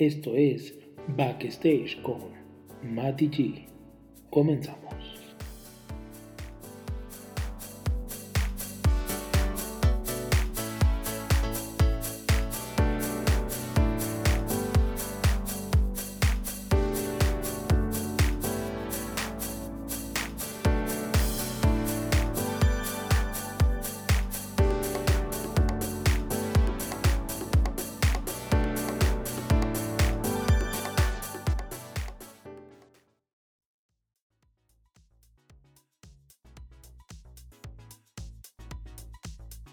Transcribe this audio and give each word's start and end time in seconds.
Esto 0.00 0.34
es 0.34 0.74
Backstage 1.08 2.00
con 2.00 2.20
Matty 2.82 3.28
G. 3.28 3.66
Comenzamos. 4.30 4.89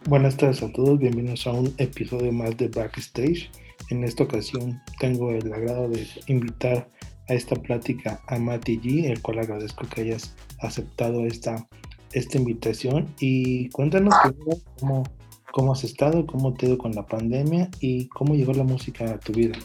Buenas 0.08 0.38
tardes 0.38 0.64
a 0.64 0.72
todos, 0.72 0.98
bienvenidos 0.98 1.46
a 1.48 1.52
un 1.52 1.76
episodio 1.80 2.32
más 2.32 2.56
de 2.56 2.70
Backstage. 2.70 3.52
En 3.90 4.06
esta 4.06 4.24
ocasión 4.24 4.82
tengo 5.02 5.32
el 5.32 5.52
agrado 5.52 5.90
de 5.90 6.08
invitar 6.28 6.88
a 7.28 7.34
esta 7.34 7.58
plática 7.58 8.22
a 8.28 8.40
Mati 8.40 8.80
G, 8.80 9.12
el 9.12 9.22
cual 9.22 9.40
agradezco 9.40 9.86
que 9.86 10.04
hayas 10.04 10.34
aceptado 10.62 11.26
esta, 11.26 11.68
esta 12.14 12.38
invitación. 12.38 13.14
Y 13.20 13.68
cuéntanos 13.72 14.16
cómo, 14.80 15.04
cómo 15.52 15.74
has 15.74 15.84
estado, 15.84 16.26
cómo 16.26 16.54
te 16.54 16.68
ha 16.68 16.70
ido 16.70 16.78
con 16.78 16.94
la 16.94 17.06
pandemia 17.06 17.70
y 17.82 18.08
cómo 18.08 18.34
llegó 18.34 18.54
la 18.54 18.64
música 18.64 19.12
a 19.12 19.20
tu 19.20 19.34
vida. 19.34 19.58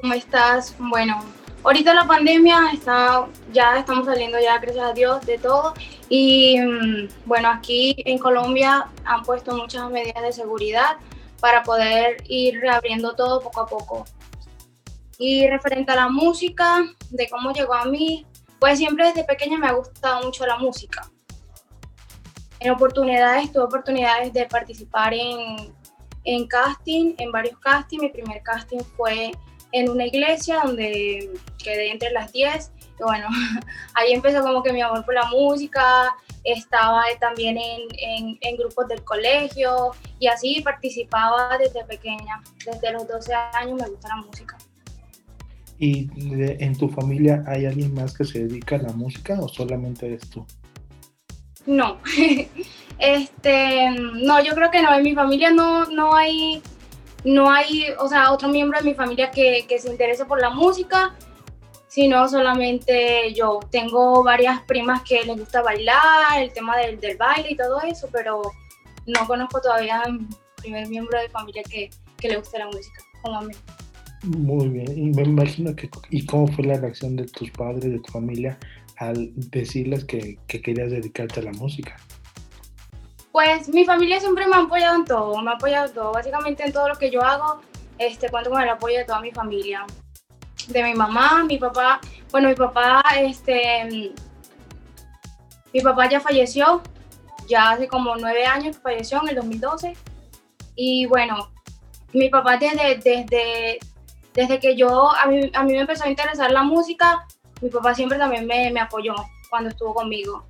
¿Cómo 0.00 0.14
estás? 0.14 0.74
Bueno, 0.78 1.18
ahorita 1.62 1.92
la 1.92 2.06
pandemia 2.06 2.70
está, 2.72 3.26
ya 3.52 3.78
estamos 3.78 4.06
saliendo 4.06 4.40
ya, 4.40 4.58
gracias 4.60 4.82
a 4.82 4.94
Dios, 4.94 5.26
de 5.26 5.36
todo. 5.36 5.74
Y 6.14 6.60
mm, 6.60 7.08
bueno, 7.24 7.48
aquí 7.48 7.94
en 8.04 8.18
Colombia 8.18 8.90
han 9.06 9.22
puesto 9.22 9.56
muchas 9.56 9.90
medidas 9.90 10.22
de 10.22 10.30
seguridad 10.30 10.98
para 11.40 11.62
poder 11.62 12.22
ir 12.28 12.60
reabriendo 12.60 13.14
todo 13.14 13.40
poco 13.40 13.60
a 13.62 13.66
poco. 13.66 14.04
Y 15.16 15.48
referente 15.48 15.90
a 15.90 15.96
la 15.96 16.08
música, 16.10 16.84
de 17.08 17.30
cómo 17.30 17.54
llegó 17.54 17.72
a 17.72 17.86
mí, 17.86 18.26
pues 18.60 18.76
siempre 18.76 19.06
desde 19.06 19.24
pequeña 19.24 19.56
me 19.56 19.68
ha 19.68 19.72
gustado 19.72 20.26
mucho 20.26 20.44
la 20.44 20.58
música. 20.58 21.10
En 22.60 22.72
oportunidades, 22.72 23.50
tuve 23.50 23.62
oportunidades 23.62 24.34
de 24.34 24.44
participar 24.44 25.14
en, 25.14 25.72
en 26.24 26.46
casting, 26.46 27.14
en 27.16 27.32
varios 27.32 27.58
castings. 27.58 28.02
Mi 28.02 28.10
primer 28.10 28.42
casting 28.42 28.80
fue 28.98 29.32
en 29.72 29.88
una 29.88 30.04
iglesia 30.04 30.60
donde 30.62 31.30
quedé 31.56 31.90
entre 31.90 32.10
las 32.10 32.30
10 32.32 32.70
y 32.98 33.02
bueno, 33.02 33.26
ahí 33.94 34.12
empezó 34.12 34.42
como 34.42 34.62
que 34.62 34.72
mi 34.72 34.80
amor 34.80 35.04
por 35.04 35.14
la 35.14 35.24
música, 35.26 36.14
estaba 36.44 37.04
también 37.20 37.56
en, 37.58 38.38
en, 38.40 38.56
grupos 38.56 38.88
del 38.88 39.04
colegio 39.04 39.92
y 40.18 40.26
así 40.26 40.60
participaba 40.62 41.56
desde 41.56 41.84
pequeña, 41.84 42.42
desde 42.66 42.92
los 42.92 43.06
12 43.06 43.32
años 43.34 43.80
me 43.80 43.88
gusta 43.88 44.08
la 44.08 44.16
música. 44.16 44.58
¿Y 45.78 46.08
en 46.18 46.76
tu 46.76 46.88
familia 46.88 47.42
hay 47.46 47.66
alguien 47.66 47.94
más 47.94 48.16
que 48.16 48.24
se 48.24 48.46
dedica 48.46 48.76
a 48.76 48.82
la 48.82 48.92
música 48.92 49.38
o 49.40 49.48
solamente 49.48 50.06
eres 50.06 50.28
tú? 50.30 50.44
No, 51.66 51.98
este, 52.98 53.90
no, 53.90 54.42
yo 54.42 54.54
creo 54.54 54.70
que 54.70 54.82
no, 54.82 54.94
en 54.94 55.02
mi 55.02 55.14
familia 55.14 55.50
no, 55.50 55.86
no 55.86 56.14
hay 56.14 56.62
no 57.24 57.50
hay, 57.50 57.86
o 57.98 58.08
sea, 58.08 58.32
otro 58.32 58.48
miembro 58.48 58.78
de 58.78 58.84
mi 58.84 58.94
familia 58.94 59.30
que, 59.30 59.64
se 59.78 59.90
interese 59.90 60.24
por 60.24 60.40
la 60.40 60.50
música, 60.50 61.14
sino 61.92 62.26
solamente 62.26 63.34
yo. 63.34 63.60
Tengo 63.70 64.24
varias 64.24 64.62
primas 64.62 65.02
que 65.02 65.24
les 65.24 65.38
gusta 65.38 65.60
bailar, 65.60 66.40
el 66.40 66.50
tema 66.50 66.78
del, 66.78 66.98
baile 67.18 67.50
y 67.50 67.56
todo 67.56 67.82
eso, 67.82 68.08
pero 68.10 68.40
no 69.06 69.26
conozco 69.26 69.60
todavía 69.60 70.02
un 70.08 70.26
primer 70.56 70.88
miembro 70.88 71.20
de 71.20 71.28
familia 71.28 71.62
que, 71.64 71.90
le 72.26 72.36
guste 72.36 72.58
la 72.58 72.66
música, 72.66 73.02
como 73.20 73.40
a 73.40 73.42
mí. 73.42 73.54
Muy 74.22 74.68
bien, 74.68 74.96
y 74.96 75.10
me 75.10 75.24
imagino 75.24 75.76
que, 75.76 75.90
¿y 76.08 76.24
cómo 76.24 76.46
fue 76.46 76.64
la 76.64 76.78
reacción 76.78 77.14
de 77.16 77.26
tus 77.26 77.50
padres, 77.50 77.92
de 77.92 77.98
tu 77.98 78.10
familia, 78.10 78.58
al 78.96 79.30
decirles 79.50 80.06
que, 80.06 80.38
que 80.46 80.62
querías 80.62 80.92
dedicarte 80.92 81.40
a 81.40 81.42
la 81.42 81.52
música? 81.52 81.94
Pues 83.32 83.68
mi 83.68 83.84
familia 83.84 84.18
siempre 84.18 84.46
me 84.46 84.54
ha 84.54 84.60
apoyado 84.60 84.96
en 84.96 85.04
todo, 85.04 85.42
me 85.42 85.50
ha 85.50 85.54
apoyado 85.54 85.88
en 85.88 85.92
todo, 85.92 86.12
básicamente 86.12 86.64
en 86.64 86.72
todo 86.72 86.88
lo 86.88 86.94
que 86.94 87.10
yo 87.10 87.20
hago, 87.22 87.60
este, 87.98 88.30
cuento 88.30 88.48
con 88.48 88.62
el 88.62 88.68
apoyo 88.70 88.96
de 88.96 89.04
toda 89.04 89.20
mi 89.20 89.32
familia, 89.32 89.84
de 90.68 90.82
mi 90.82 90.94
mamá, 90.94 91.44
mi 91.44 91.58
papá, 91.58 92.00
bueno, 92.30 92.48
mi 92.48 92.54
papá, 92.54 93.02
este, 93.16 94.12
mi 95.72 95.80
papá 95.80 96.08
ya 96.08 96.20
falleció, 96.20 96.82
ya 97.48 97.70
hace 97.70 97.88
como 97.88 98.16
nueve 98.16 98.46
años 98.46 98.76
que 98.76 98.82
falleció 98.82 99.20
en 99.22 99.30
el 99.30 99.36
2012, 99.36 99.96
y 100.76 101.06
bueno, 101.06 101.50
mi 102.12 102.28
papá 102.28 102.56
desde, 102.56 102.96
desde, 102.96 103.78
desde 104.34 104.60
que 104.60 104.76
yo, 104.76 105.10
a 105.14 105.26
mí, 105.26 105.50
a 105.54 105.62
mí 105.62 105.72
me 105.72 105.80
empezó 105.80 106.04
a 106.04 106.08
interesar 106.08 106.50
la 106.50 106.62
música, 106.62 107.26
mi 107.60 107.70
papá 107.70 107.94
siempre 107.94 108.18
también 108.18 108.46
me, 108.46 108.70
me 108.70 108.80
apoyó 108.80 109.14
cuando 109.50 109.70
estuvo 109.70 109.94
conmigo. 109.94 110.44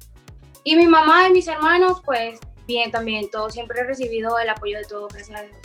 Y 0.64 0.76
mi 0.76 0.86
mamá 0.86 1.28
y 1.28 1.32
mis 1.32 1.48
hermanos, 1.48 2.00
pues 2.04 2.38
bien 2.66 2.90
también, 2.90 3.30
todo, 3.30 3.50
siempre 3.50 3.80
he 3.80 3.84
recibido 3.84 4.38
el 4.38 4.48
apoyo 4.48 4.78
de 4.78 4.84
todo, 4.84 5.08
gracias 5.08 5.40
a 5.40 5.42
Dios. 5.42 5.56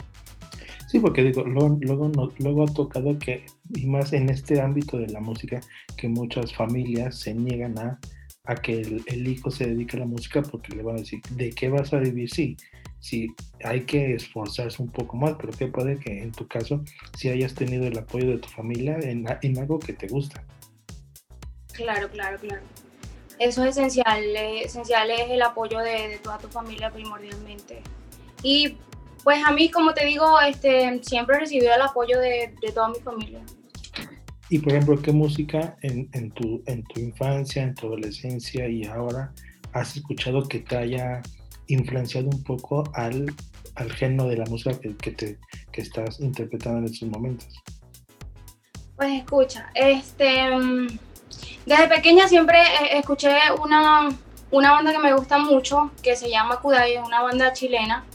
Sí, 0.88 0.98
porque 0.98 1.22
digo, 1.22 1.44
luego, 1.44 1.78
luego, 1.80 2.32
luego 2.38 2.64
ha 2.64 2.72
tocado 2.72 3.18
que, 3.18 3.44
y 3.74 3.86
más 3.86 4.12
en 4.12 4.30
este 4.30 4.60
ámbito 4.60 4.98
de 4.98 5.08
la 5.08 5.20
música, 5.20 5.60
que 5.96 6.08
muchas 6.08 6.54
familias 6.54 7.20
se 7.20 7.34
niegan 7.34 7.78
a, 7.78 8.00
que 8.62 8.80
el, 8.80 9.28
hijo 9.28 9.50
se 9.50 9.66
dedique 9.66 9.98
a 9.98 10.00
la 10.00 10.06
música 10.06 10.40
porque 10.42 10.74
le 10.74 10.82
van 10.82 10.96
a 10.96 11.00
decir, 11.00 11.20
¿de 11.32 11.50
qué 11.50 11.68
vas 11.68 11.92
a 11.92 11.98
vivir? 11.98 12.30
Sí, 12.30 12.56
sí, 12.98 13.28
hay 13.62 13.82
que 13.82 14.14
esforzarse 14.14 14.82
un 14.82 14.88
poco 14.88 15.18
más, 15.18 15.34
pero 15.38 15.52
que 15.52 15.66
puede 15.66 15.98
que 15.98 16.22
en 16.22 16.32
tu 16.32 16.48
caso 16.48 16.82
si 17.14 17.28
hayas 17.28 17.54
tenido 17.54 17.86
el 17.86 17.98
apoyo 17.98 18.30
de 18.30 18.38
tu 18.38 18.48
familia 18.48 18.98
en, 19.02 19.26
en 19.42 19.58
algo 19.58 19.78
que 19.78 19.92
te 19.92 20.08
gusta. 20.08 20.42
Claro, 21.74 22.08
claro, 22.08 22.38
claro 22.38 22.62
eso 23.38 23.62
es 23.64 23.76
esencial, 23.76 24.24
esencial 24.36 25.10
es 25.10 25.30
el 25.30 25.42
apoyo 25.42 25.78
de, 25.78 26.18
toda 26.22 26.38
tu 26.38 26.48
familia 26.48 26.90
primordialmente. 26.90 27.82
Y 28.42 28.76
pues 29.28 29.44
a 29.44 29.52
mí, 29.52 29.70
como 29.70 29.92
te 29.92 30.06
digo, 30.06 30.40
este, 30.40 31.02
siempre 31.04 31.36
he 31.36 31.40
recibido 31.40 31.74
el 31.74 31.82
apoyo 31.82 32.18
de, 32.18 32.50
toda 32.74 32.88
mi 32.88 32.98
familia. 33.00 33.40
Y 34.48 34.58
por 34.58 34.72
ejemplo, 34.72 35.02
¿qué 35.02 35.12
música 35.12 35.76
en, 35.82 36.08
en, 36.14 36.30
tu, 36.30 36.62
en 36.64 36.82
tu 36.84 36.98
infancia, 36.98 37.62
en 37.62 37.74
tu 37.74 37.88
adolescencia 37.88 38.66
y 38.66 38.86
ahora 38.86 39.34
has 39.74 39.94
escuchado 39.98 40.48
que 40.48 40.60
te 40.60 40.78
haya 40.78 41.20
influenciado 41.66 42.30
un 42.30 42.42
poco 42.42 42.84
al, 42.94 43.26
al 43.74 43.92
género 43.92 44.30
de 44.30 44.38
la 44.38 44.46
música 44.46 44.80
que, 44.80 44.96
que, 44.96 45.10
te, 45.10 45.38
que 45.72 45.82
estás 45.82 46.20
interpretando 46.20 46.78
en 46.78 46.84
estos 46.86 47.10
momentos? 47.10 47.48
Pues 48.96 49.10
escucha, 49.10 49.70
este 49.74 50.56
mm, 50.56 50.86
desde 51.66 51.86
pequeña 51.86 52.28
siempre 52.28 52.62
escuché 52.92 53.36
una, 53.62 54.08
una 54.50 54.72
banda 54.72 54.90
que 54.90 55.00
me 55.00 55.12
gusta 55.12 55.36
mucho, 55.36 55.90
que 56.02 56.16
se 56.16 56.30
llama 56.30 56.62
Kudai, 56.62 56.94
es 56.94 57.06
una 57.06 57.20
banda 57.20 57.52
chilena, 57.52 58.06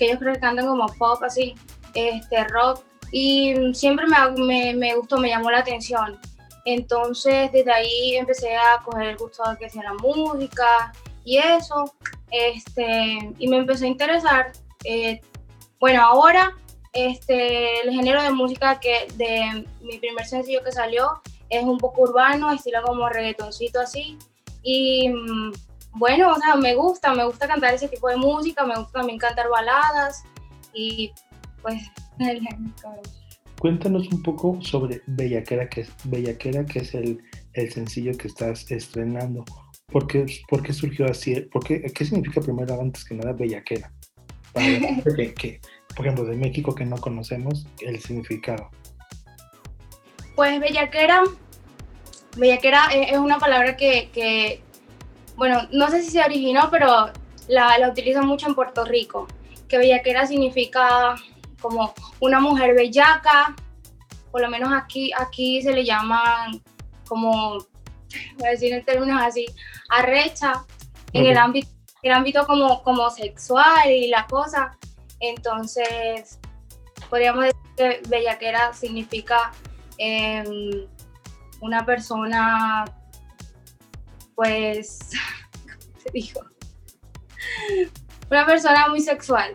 que 0.00 0.06
ellos 0.06 0.18
creo 0.18 0.32
que 0.32 0.40
cantan 0.40 0.66
como 0.66 0.86
pop, 0.98 1.22
así, 1.22 1.54
este, 1.94 2.44
rock, 2.44 2.82
y 3.12 3.54
siempre 3.74 4.06
me, 4.06 4.42
me, 4.42 4.74
me 4.74 4.96
gustó, 4.96 5.18
me 5.18 5.28
llamó 5.28 5.50
la 5.50 5.58
atención. 5.58 6.18
Entonces, 6.64 7.52
desde 7.52 7.70
ahí 7.70 8.16
empecé 8.16 8.56
a 8.56 8.82
coger 8.82 9.08
el 9.08 9.16
gusto 9.18 9.42
de 9.50 9.58
que 9.58 9.68
sea 9.68 9.82
la 9.82 9.94
música 9.94 10.92
y 11.24 11.36
eso, 11.36 11.94
este, 12.30 13.32
y 13.38 13.48
me 13.48 13.58
empecé 13.58 13.84
a 13.84 13.88
interesar. 13.88 14.52
Eh, 14.84 15.20
bueno, 15.78 16.02
ahora, 16.02 16.56
este, 16.94 17.82
el 17.82 17.90
género 17.92 18.22
de 18.22 18.30
música 18.30 18.80
que 18.80 19.06
de 19.16 19.66
mi 19.82 19.98
primer 19.98 20.26
sencillo 20.26 20.64
que 20.64 20.72
salió 20.72 21.20
es 21.50 21.62
un 21.62 21.76
poco 21.76 22.02
urbano, 22.02 22.50
estilo 22.52 22.82
como 22.82 23.06
reggaetoncito 23.08 23.80
así. 23.80 24.16
Y 24.62 25.10
mm, 25.10 25.52
bueno, 25.92 26.32
o 26.32 26.36
sea, 26.36 26.56
me 26.56 26.74
gusta, 26.74 27.14
me 27.14 27.24
gusta 27.24 27.48
cantar 27.48 27.74
ese 27.74 27.88
tipo 27.88 28.08
de 28.08 28.16
música, 28.16 28.64
me 28.64 28.76
gusta 28.76 29.00
también 29.00 29.18
cantar 29.18 29.48
baladas 29.48 30.22
y 30.72 31.12
pues... 31.62 31.82
Cuéntanos 33.58 34.08
un 34.10 34.22
poco 34.22 34.58
sobre 34.62 35.02
Bellaquera, 35.06 35.68
que 35.68 35.82
es, 35.82 35.90
Bellaquera, 36.04 36.64
que 36.64 36.78
es 36.78 36.94
el, 36.94 37.22
el 37.52 37.70
sencillo 37.70 38.16
que 38.16 38.28
estás 38.28 38.70
estrenando. 38.70 39.44
¿Por 39.88 40.06
qué, 40.06 40.24
por 40.48 40.62
qué 40.62 40.72
surgió 40.72 41.04
así? 41.04 41.38
¿Por 41.42 41.64
qué, 41.64 41.82
¿Qué 41.82 42.04
significa 42.06 42.40
primero, 42.40 42.80
antes 42.80 43.04
que 43.04 43.16
nada, 43.16 43.32
Bellaquera? 43.32 43.92
Para 44.54 44.64
que, 45.36 45.60
por 45.94 46.06
ejemplo, 46.06 46.24
de 46.24 46.36
México 46.36 46.74
que 46.74 46.86
no 46.86 46.96
conocemos 46.96 47.66
el 47.80 48.00
significado. 48.00 48.70
Pues 50.36 50.58
bellaquera, 50.58 51.24
bellaquera 52.36 52.86
es 52.92 53.18
una 53.18 53.38
palabra 53.38 53.76
que, 53.76 54.62
bueno, 55.40 55.66
no 55.72 55.88
sé 55.88 56.02
si 56.02 56.10
se 56.10 56.22
originó, 56.22 56.68
pero 56.70 57.10
la, 57.48 57.78
la 57.78 57.88
utilizan 57.88 58.26
mucho 58.26 58.46
en 58.46 58.54
Puerto 58.54 58.84
Rico, 58.84 59.26
que 59.68 59.78
bellaquera 59.78 60.26
significa 60.26 61.14
como 61.62 61.94
una 62.20 62.40
mujer 62.40 62.74
bellaca, 62.74 63.56
por 64.30 64.42
lo 64.42 64.50
menos 64.50 64.70
aquí, 64.70 65.10
aquí 65.18 65.62
se 65.62 65.72
le 65.72 65.82
llaman 65.82 66.62
como, 67.08 67.52
voy 68.36 68.48
a 68.48 68.50
decir 68.50 68.74
en 68.74 68.84
términos 68.84 69.18
así, 69.22 69.46
arrecha, 69.88 70.66
en 71.14 71.24
el 71.24 71.38
ámbito, 71.38 71.70
el 72.02 72.12
ámbito 72.12 72.46
como, 72.46 72.82
como 72.82 73.08
sexual 73.08 73.90
y 73.90 74.08
la 74.08 74.26
cosa. 74.26 74.76
Entonces, 75.20 76.38
podríamos 77.08 77.44
decir 77.44 77.60
que 77.78 78.02
bellaquera 78.10 78.74
significa 78.74 79.52
em, 79.96 80.86
una 81.62 81.86
persona, 81.86 82.84
pues, 84.40 85.10
¿cómo 85.62 86.00
se 86.02 86.10
dijo? 86.14 86.40
Una 88.30 88.46
persona 88.46 88.88
muy 88.88 89.00
sexual. 89.00 89.52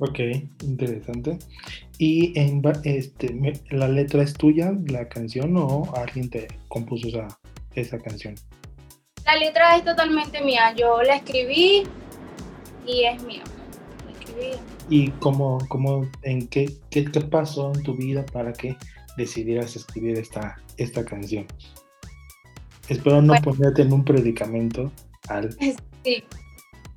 Ok, 0.00 0.18
interesante. 0.64 1.38
¿Y 1.98 2.36
en, 2.36 2.60
este, 2.82 3.32
la 3.70 3.86
letra 3.86 4.24
es 4.24 4.32
tuya, 4.32 4.72
la 4.88 5.08
canción, 5.08 5.56
o 5.56 5.94
alguien 5.94 6.28
te 6.28 6.48
compuso 6.66 7.06
esa, 7.06 7.28
esa 7.76 7.98
canción? 8.00 8.34
La 9.24 9.36
letra 9.36 9.76
es 9.76 9.84
totalmente 9.84 10.42
mía. 10.42 10.74
Yo 10.76 11.02
la 11.02 11.16
escribí 11.16 11.84
y 12.84 13.04
es 13.04 13.22
mía. 13.22 13.44
La 14.06 14.12
escribí. 14.18 14.56
¿Y 14.88 15.10
cómo, 15.20 15.58
cómo 15.68 16.10
en 16.22 16.48
qué, 16.48 16.68
qué, 16.90 17.04
qué, 17.04 17.20
pasó 17.20 17.72
en 17.76 17.84
tu 17.84 17.94
vida 17.94 18.26
para 18.32 18.52
que 18.52 18.76
decidieras 19.16 19.76
escribir 19.76 20.18
esta, 20.18 20.56
esta 20.78 21.04
canción? 21.04 21.46
Espero 22.90 23.22
no 23.22 23.34
ponerte 23.40 23.82
en 23.82 23.92
un 23.92 24.04
predicamento 24.04 24.90
al... 25.28 25.56
Sí. 26.02 26.24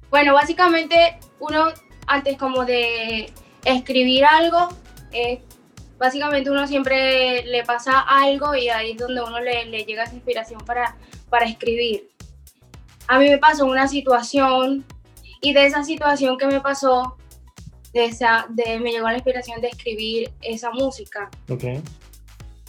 Bueno, 0.09 0.33
básicamente 0.33 1.17
uno 1.39 1.65
antes 2.07 2.37
como 2.37 2.63
de 2.63 3.31
escribir 3.65 4.23
algo, 4.23 4.69
eh, 5.11 5.41
básicamente 5.97 6.49
uno 6.49 6.65
siempre 6.67 7.43
le 7.45 7.63
pasa 7.63 7.99
algo 7.99 8.55
y 8.55 8.69
ahí 8.69 8.91
es 8.91 8.97
donde 8.97 9.21
uno 9.21 9.41
le, 9.41 9.65
le, 9.65 9.83
llega 9.83 10.03
esa 10.03 10.15
inspiración 10.15 10.61
para, 10.65 10.95
para 11.29 11.45
escribir. 11.45 12.09
A 13.07 13.19
mí 13.19 13.27
me 13.29 13.37
pasó 13.39 13.65
una 13.65 13.89
situación 13.89 14.85
y 15.41 15.53
de 15.53 15.65
esa 15.65 15.83
situación 15.83 16.37
que 16.37 16.45
me 16.45 16.61
pasó, 16.61 17.17
de 17.91 18.05
esa, 18.05 18.47
de, 18.49 18.79
me 18.79 18.91
llegó 18.91 19.07
la 19.07 19.15
inspiración 19.15 19.59
de 19.59 19.67
escribir 19.67 20.31
esa 20.41 20.71
música. 20.71 21.29
Okay. 21.49 21.81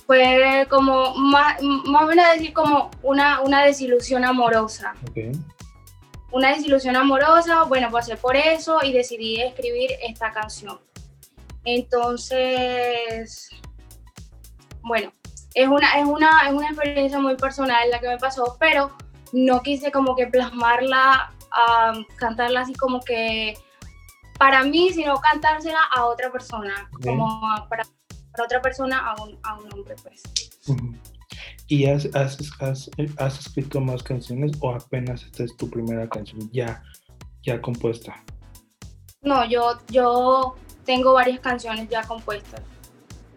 Fue 0.06 0.66
como, 0.68 1.14
más, 1.14 1.60
más 1.62 2.02
o 2.02 2.06
menos 2.06 2.26
decir 2.34 2.52
como 2.52 2.90
una, 3.02 3.40
una 3.40 3.64
desilusión 3.64 4.24
amorosa. 4.24 4.94
Okay 5.10 5.32
una 6.34 6.48
desilusión 6.48 6.96
amorosa, 6.96 7.62
bueno, 7.62 7.90
pasé 7.92 8.16
por 8.16 8.34
eso 8.34 8.80
y 8.82 8.92
decidí 8.92 9.40
escribir 9.40 9.92
esta 10.02 10.32
canción. 10.32 10.80
Entonces, 11.64 13.50
bueno, 14.82 15.12
es 15.54 15.68
una, 15.68 15.96
es 15.96 16.04
una, 16.04 16.48
es 16.48 16.52
una 16.52 16.66
experiencia 16.66 17.20
muy 17.20 17.36
personal 17.36 17.88
la 17.88 18.00
que 18.00 18.08
me 18.08 18.18
pasó, 18.18 18.56
pero 18.58 18.90
no 19.32 19.62
quise 19.62 19.92
como 19.92 20.16
que 20.16 20.26
plasmarla, 20.26 21.32
cantarla 22.16 22.62
así 22.62 22.74
como 22.74 23.00
que 23.00 23.56
para 24.36 24.64
mí, 24.64 24.90
sino 24.92 25.14
cantársela 25.20 25.78
a 25.94 26.06
otra 26.06 26.32
persona, 26.32 26.90
como 27.00 27.30
para, 27.68 27.84
para, 28.34 28.44
otra 28.44 28.62
persona, 28.62 28.98
a 28.98 29.22
un, 29.22 29.38
a 29.42 29.58
un 29.58 29.72
hombre, 29.72 29.94
pues. 30.02 30.22
¿Y 31.68 31.86
has, 31.86 32.06
has, 32.14 32.38
has, 32.60 32.90
has, 33.18 33.38
escrito 33.38 33.80
más 33.80 34.02
canciones 34.02 34.52
o 34.60 34.74
apenas 34.74 35.22
esta 35.24 35.44
es 35.44 35.56
tu 35.56 35.68
primera 35.70 36.08
canción 36.08 36.50
ya, 36.52 36.82
ya 37.42 37.60
compuesta? 37.60 38.22
No, 39.22 39.44
yo, 39.46 39.78
yo 39.88 40.56
tengo 40.84 41.14
varias 41.14 41.40
canciones 41.40 41.88
ya 41.88 42.02
compuestas. 42.02 42.62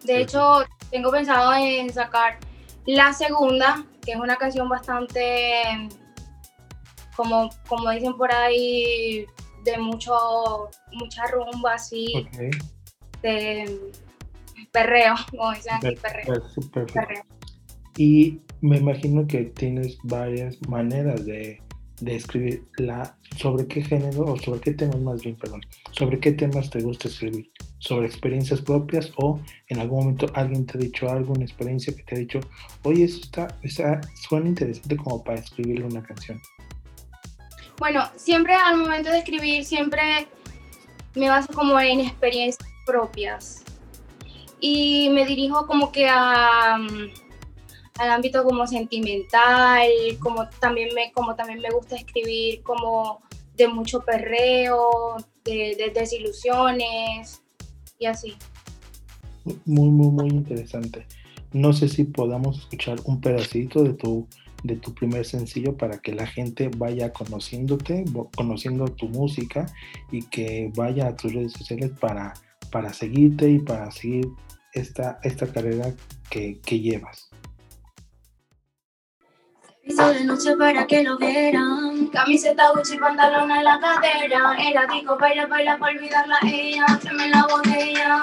De 0.04 0.20
hecho, 0.20 0.64
tengo 0.90 1.10
pensado 1.10 1.54
en 1.54 1.92
sacar 1.92 2.38
la 2.86 3.12
segunda, 3.12 3.84
que 4.04 4.12
es 4.12 4.18
una 4.18 4.36
canción 4.36 4.68
bastante, 4.68 5.88
como, 7.16 7.50
como 7.66 7.90
dicen 7.90 8.16
por 8.16 8.32
ahí, 8.32 9.26
de 9.64 9.78
mucho, 9.78 10.70
mucha 10.92 11.26
rumba 11.26 11.74
así, 11.74 12.28
de 13.22 13.92
perreo, 14.72 15.14
como 15.30 15.52
dicen 15.52 15.74
aquí, 15.74 15.94
perreo. 15.96 16.42
perreo. 16.72 17.22
Y 17.96 18.40
me 18.60 18.78
imagino 18.78 19.26
que 19.26 19.44
tienes 19.44 19.98
varias 20.04 20.56
maneras 20.68 21.24
de, 21.24 21.60
de 22.00 22.16
escribir 22.16 22.64
la, 22.76 23.16
sobre 23.36 23.66
qué 23.66 23.82
género 23.82 24.24
o 24.24 24.36
sobre 24.36 24.60
qué 24.60 24.72
temas 24.72 25.00
más 25.00 25.22
bien, 25.22 25.36
perdón, 25.36 25.60
sobre 25.92 26.18
qué 26.20 26.32
temas 26.32 26.70
te 26.70 26.80
gusta 26.80 27.08
escribir, 27.08 27.50
sobre 27.78 28.06
experiencias 28.06 28.60
propias 28.60 29.12
o 29.16 29.40
en 29.68 29.80
algún 29.80 30.00
momento 30.00 30.26
alguien 30.34 30.66
te 30.66 30.78
ha 30.78 30.80
dicho 30.80 31.08
algo, 31.10 31.32
una 31.32 31.44
experiencia 31.44 31.94
que 31.94 32.02
te 32.02 32.14
ha 32.14 32.18
dicho, 32.18 32.40
oye, 32.82 33.04
eso 33.04 33.20
está, 33.20 33.48
está 33.62 34.00
suena 34.14 34.48
interesante 34.48 34.96
como 34.96 35.22
para 35.22 35.40
escribirle 35.40 35.86
una 35.86 36.02
canción. 36.02 36.40
Bueno, 37.78 38.04
siempre 38.16 38.54
al 38.54 38.76
momento 38.76 39.10
de 39.10 39.18
escribir, 39.18 39.64
siempre 39.64 40.28
me 41.14 41.28
baso 41.28 41.52
como 41.52 41.78
en 41.80 42.00
experiencias 42.00 42.68
propias 42.84 43.64
y 44.60 45.08
me 45.10 45.24
dirijo 45.24 45.66
como 45.66 45.92
que 45.92 46.08
a 46.08 46.78
al 47.98 48.10
ámbito 48.10 48.44
como 48.44 48.66
sentimental, 48.66 49.88
como 50.20 50.48
también 50.60 50.90
me, 50.94 51.12
como 51.12 51.34
también 51.34 51.60
me 51.60 51.70
gusta 51.70 51.96
escribir 51.96 52.62
como 52.62 53.20
de 53.56 53.68
mucho 53.68 54.00
perreo, 54.00 55.16
de, 55.44 55.90
desilusiones 55.92 57.42
y 57.98 58.06
así. 58.06 58.34
Muy, 59.64 59.90
muy, 59.90 60.10
muy 60.10 60.28
interesante. 60.28 61.06
No 61.52 61.72
sé 61.72 61.88
si 61.88 62.04
podamos 62.04 62.60
escuchar 62.60 62.98
un 63.04 63.20
pedacito 63.20 63.82
de 63.82 63.94
tu, 63.94 64.28
de 64.62 64.76
tu 64.76 64.94
primer 64.94 65.24
sencillo 65.24 65.76
para 65.76 65.98
que 65.98 66.14
la 66.14 66.26
gente 66.26 66.70
vaya 66.76 67.12
conociéndote, 67.12 68.04
conociendo 68.36 68.84
tu 68.86 69.08
música 69.08 69.66
y 70.12 70.22
que 70.22 70.70
vaya 70.76 71.08
a 71.08 71.16
tus 71.16 71.32
redes 71.32 71.52
sociales 71.52 71.90
para, 71.98 72.34
para 72.70 72.92
seguirte 72.92 73.50
y 73.50 73.58
para 73.58 73.90
seguir 73.90 74.28
esta, 74.72 75.18
esta 75.22 75.46
carrera 75.46 75.92
que, 76.30 76.60
que 76.60 76.80
llevas. 76.80 77.28
Hizo 79.88 80.12
de 80.12 80.24
noche 80.24 80.54
para 80.56 80.86
que 80.86 81.02
lo 81.02 81.16
vieran. 81.16 82.08
Camiseta 82.08 82.72
Gucci, 82.74 82.98
pantalón 82.98 83.50
en 83.50 83.64
la 83.64 83.80
cadera. 83.80 84.54
Era 84.58 84.86
digo, 84.86 85.16
baila, 85.16 85.46
baila 85.46 85.78
para 85.78 85.92
olvidarla 85.92 86.38
ella. 86.42 86.84
Tráeme 87.00 87.28
la 87.28 87.46
botella. 87.46 88.22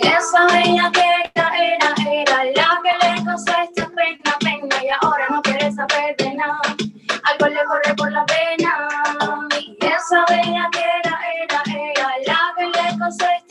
Esa 0.00 0.46
bella 0.46 0.90
que 0.92 1.00
era, 1.00 1.48
era, 1.58 1.94
era 2.10 2.44
la 2.44 2.80
que 2.82 3.06
le 3.06 3.22
causó 3.22 3.52
esta 3.62 3.86
pena, 3.90 4.38
pena. 4.40 4.82
Y 4.82 4.88
ahora 5.02 5.26
no 5.28 5.42
quiere 5.42 5.70
saber 5.72 6.16
de 6.16 6.34
nada. 6.34 6.58
Algo 7.24 7.48
le 7.48 7.64
corre 7.64 7.94
por 7.96 8.10
la 8.10 8.24
pena. 8.24 8.88
Esa 9.80 10.24
bella 10.30 10.70
que 10.72 10.80
era, 10.80 11.20
era, 11.42 11.62
era 11.66 12.08
la 12.26 12.54
que 12.56 12.64
le 12.64 12.98
causó 12.98 13.26
esta 13.26 13.43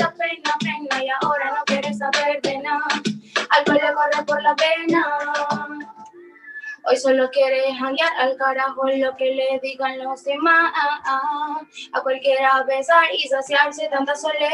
la 4.44 4.56
pena. 4.56 5.06
Hoy 6.86 6.98
solo 6.98 7.30
quiere 7.32 7.74
janguear 7.76 8.12
al 8.20 8.36
carajo 8.36 8.86
lo 8.88 9.16
que 9.16 9.34
le 9.36 9.60
digan 9.62 10.04
los 10.04 10.24
demás. 10.24 10.74
A 11.94 12.02
cualquiera 12.02 12.64
besar 12.64 13.06
y 13.14 13.28
saciarse 13.28 13.88
tanta 13.90 14.16
soledad. 14.16 14.52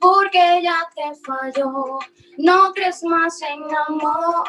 Porque 0.00 0.60
ya 0.62 0.88
te 0.96 1.14
falló, 1.24 2.00
no 2.38 2.72
crees 2.72 3.04
más 3.04 3.40
en 3.42 3.62
amor. 3.86 4.44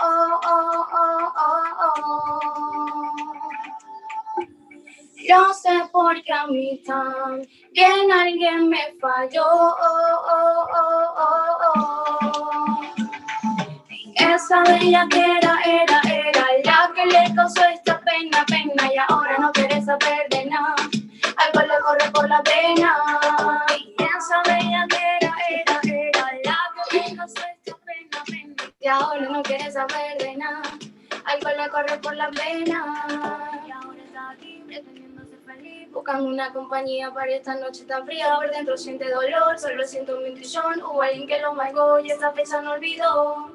Yo 5.27 5.53
sé 5.53 5.70
porque 5.92 6.34
a 6.34 6.48
mí 6.48 6.82
también 6.86 8.12
alguien 8.12 8.70
me 8.70 8.94
falló. 9.00 9.75
Esa 14.15 14.63
bella 14.63 15.08
que 15.10 15.20
era, 15.20 15.62
era, 15.65 16.01
era 16.06 16.46
la 16.65 16.92
que 16.94 17.06
le 17.06 17.36
causó 17.36 17.63
esta 17.65 18.00
pena, 18.01 18.46
pena 18.48 18.94
y 18.94 18.98
ahora 19.08 19.38
no 19.39 19.51
quiere 19.51 19.82
saber 19.82 20.27
de 20.30 20.46
nada. 20.46 20.75
Algo 20.75 21.62
le 21.62 21.80
corre 21.82 22.12
por 22.12 22.27
la 22.27 22.44
pena. 22.44 22.96
Esa 23.98 24.42
bella 24.46 24.86
que 24.89 24.98
era, 25.22 25.36
era, 25.50 25.80
era 25.84 26.25
la 26.44 26.58
que 26.89 26.98
le 27.10 27.15
causó 27.15 27.42
esta 27.56 27.77
pena, 27.86 28.24
pena 28.25 28.56
y 28.80 28.88
ahora 28.88 29.30
no 29.30 29.42
quiere 29.44 29.72
saber 29.72 30.18
de 30.18 30.36
nada. 30.36 30.62
Algo 31.25 31.50
le 31.50 31.70
corre 31.70 31.98
por 32.00 32.15
la 32.15 32.30
pena. 32.32 33.62
Y 33.65 33.72
ahora 33.72 34.03
está 34.06 34.30
aquí 34.32 34.63
pretendiendo 34.68 35.12
feliz. 35.63 35.91
Buscando 35.91 36.25
una 36.25 36.51
compañía 36.51 37.12
para 37.13 37.32
esta 37.32 37.55
noche 37.55 37.86
tan 37.86 38.05
fría. 38.05 38.36
Por 38.36 38.51
dentro 38.51 38.77
siente 38.77 39.10
dolor, 39.10 39.58
solo 39.58 39.84
siento 39.86 40.17
un 40.17 40.24
millón. 40.24 40.82
Hubo 40.82 41.01
alguien 41.01 41.27
que 41.27 41.39
lo 41.39 41.53
marcó 41.53 42.00
y 42.00 42.12
esta 42.12 42.32
fecha 42.32 42.62
no 42.62 42.72
olvidó 42.72 43.51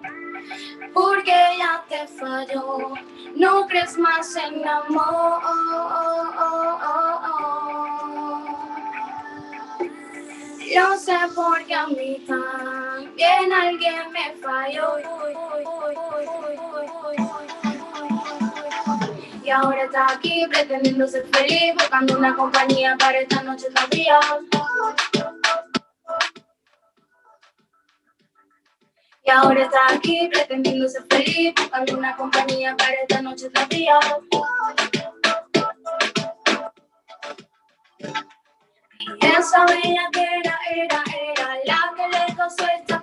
porque 0.94 1.32
ya 1.58 1.84
te 1.88 2.06
falló. 2.06 2.94
No 3.34 3.66
crees 3.66 3.98
más 3.98 4.34
en 4.36 4.66
amor. 4.66 5.42
Yo 10.74 10.96
sé 10.98 11.16
por 11.34 11.64
qué 11.64 11.74
a 11.74 11.86
mí 11.86 12.24
también 12.26 13.52
alguien 13.52 14.12
me 14.12 14.34
falló. 14.42 14.96
Y 19.48 19.50
ahora 19.50 19.84
está 19.84 20.12
aquí 20.12 20.46
pretendiendo 20.46 21.08
ser 21.08 21.26
feliz, 21.32 21.72
buscando 21.72 22.18
una 22.18 22.36
compañía 22.36 22.94
para 22.98 23.20
esta 23.20 23.42
noche 23.42 23.68
todavía. 23.74 24.20
Y 29.24 29.30
ahora 29.30 29.62
está 29.62 29.78
aquí 29.88 30.28
pretendiendo 30.30 30.86
ser 30.86 31.02
feliz, 31.08 31.54
buscando 31.56 31.96
una 31.96 32.14
compañía 32.14 32.76
para 32.76 32.92
esta 32.92 33.22
noche 33.22 33.48
todavía. 33.48 33.98
Y 39.22 39.26
esa 39.28 39.64
bella 39.64 40.08
que 40.12 40.20
era, 40.20 40.58
era, 40.72 41.02
era 41.22 41.54
la 41.64 41.94
que 41.96 42.06
le 42.06 42.36
causó 42.36 42.66
esta 42.66 42.97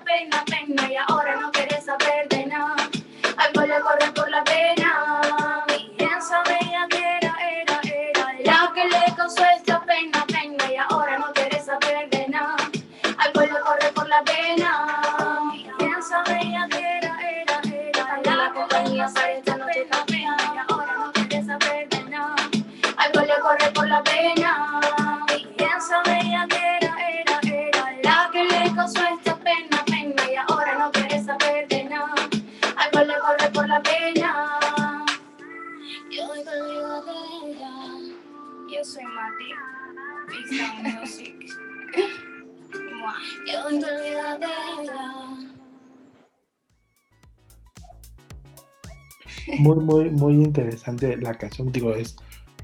Muy, 49.59 49.75
muy, 49.75 50.09
muy 50.09 50.33
interesante 50.33 51.15
la 51.17 51.35
canción. 51.35 51.71
Digo, 51.71 51.93
es 51.93 52.15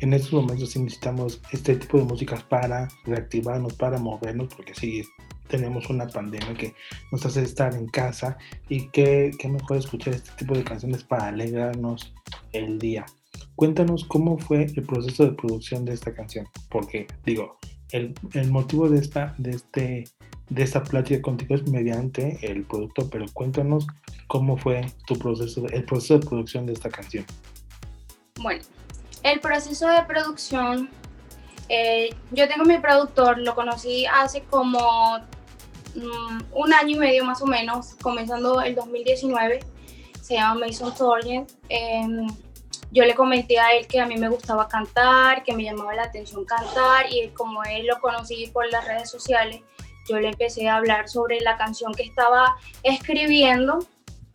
en 0.01 0.13
estos 0.13 0.33
momentos 0.33 0.71
sí 0.71 0.79
necesitamos 0.79 1.39
este 1.51 1.75
tipo 1.75 1.99
de 1.99 2.05
músicas 2.05 2.41
para 2.43 2.87
reactivarnos, 3.05 3.73
para 3.73 3.99
movernos, 3.99 4.53
porque 4.55 4.73
sí 4.73 5.03
tenemos 5.47 5.89
una 5.89 6.07
pandemia 6.07 6.53
que 6.55 6.73
nos 7.11 7.25
hace 7.25 7.43
estar 7.43 7.75
en 7.75 7.87
casa 7.87 8.37
y 8.67 8.87
qué, 8.89 9.31
qué 9.37 9.47
mejor 9.47 9.77
escuchar 9.77 10.15
este 10.15 10.31
tipo 10.37 10.55
de 10.55 10.63
canciones 10.63 11.03
para 11.03 11.27
alegrarnos 11.27 12.13
el 12.51 12.79
día. 12.79 13.05
Cuéntanos 13.55 14.05
cómo 14.05 14.37
fue 14.37 14.65
el 14.65 14.83
proceso 14.83 15.25
de 15.25 15.33
producción 15.33 15.85
de 15.85 15.93
esta 15.93 16.13
canción, 16.13 16.47
porque 16.69 17.07
digo, 17.25 17.57
el, 17.91 18.13
el 18.33 18.51
motivo 18.51 18.89
de 18.89 18.99
esta, 18.99 19.35
de, 19.37 19.51
este, 19.51 20.03
de 20.49 20.63
esta 20.63 20.83
plática 20.83 21.21
contigo 21.21 21.55
es 21.55 21.67
mediante 21.67 22.39
el 22.41 22.63
producto, 22.63 23.09
pero 23.09 23.25
cuéntanos 23.33 23.87
cómo 24.27 24.57
fue 24.57 24.85
tu 25.05 25.17
proceso, 25.17 25.65
el 25.67 25.83
proceso 25.83 26.19
de 26.19 26.25
producción 26.25 26.65
de 26.65 26.73
esta 26.73 26.89
canción. 26.89 27.25
Bueno, 28.39 28.63
el 29.23 29.39
proceso 29.39 29.87
de 29.87 30.01
producción, 30.03 30.89
eh, 31.69 32.09
yo 32.31 32.47
tengo 32.47 32.65
mi 32.65 32.79
productor, 32.79 33.37
lo 33.37 33.53
conocí 33.53 34.05
hace 34.05 34.41
como 34.49 35.19
mm, 35.95 36.41
un 36.53 36.73
año 36.73 36.95
y 36.95 36.99
medio 36.99 37.25
más 37.25 37.41
o 37.41 37.45
menos, 37.45 37.95
comenzando 38.01 38.61
el 38.61 38.73
2019, 38.75 39.59
se 40.21 40.35
llama 40.35 40.65
Mason 40.65 40.95
Torrent. 40.95 41.51
Em, 41.69 42.27
yo 42.91 43.05
le 43.05 43.15
comenté 43.15 43.57
a 43.57 43.73
él 43.73 43.87
que 43.87 44.01
a 44.01 44.05
mí 44.05 44.17
me 44.17 44.27
gustaba 44.27 44.67
cantar, 44.67 45.43
que 45.43 45.53
me 45.53 45.63
llamaba 45.63 45.95
la 45.95 46.03
atención 46.03 46.43
cantar 46.43 47.05
y 47.09 47.29
como 47.29 47.63
él 47.63 47.87
lo 47.87 47.99
conocí 48.01 48.47
por 48.47 48.69
las 48.69 48.85
redes 48.85 49.09
sociales, 49.09 49.61
yo 50.09 50.19
le 50.19 50.27
empecé 50.27 50.67
a 50.67 50.75
hablar 50.75 51.07
sobre 51.07 51.39
la 51.39 51.57
canción 51.57 51.93
que 51.93 52.03
estaba 52.03 52.57
escribiendo 52.83 53.79